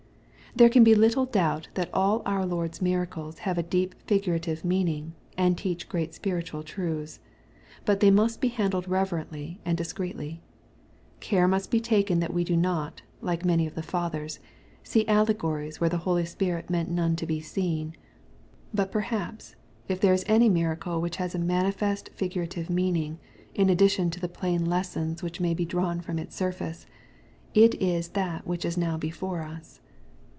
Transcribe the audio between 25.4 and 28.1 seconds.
be drawn from its surface, it is